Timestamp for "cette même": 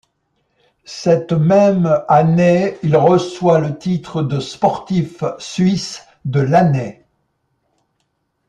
0.85-1.99